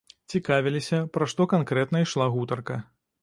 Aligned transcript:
Цікавіліся, 0.37 1.01
пра 1.17 1.27
што 1.33 1.47
канкрэтна 1.53 1.97
ішла 2.07 2.29
гутарка. 2.37 2.81